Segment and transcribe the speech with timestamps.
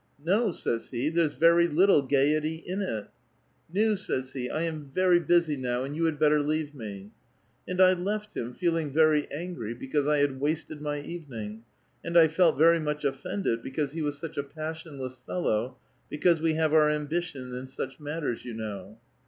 [0.25, 3.07] 'No,' says he,' there's very little gayety in it.
[3.71, 7.11] Nu!^ says he, 'I am very busy now, and you had better leave me.'
[7.67, 11.65] And I left him, feeling Very angi'y because I had wasted my evening;
[12.03, 15.77] and I felt Very much offended because he was such a passionless bellow,
[16.09, 18.97] because we have our ambition in such matters, you know.